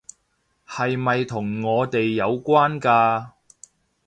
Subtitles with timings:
[0.67, 3.33] 係咪同我哋有關㗎？